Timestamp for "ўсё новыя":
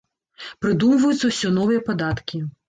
1.33-1.85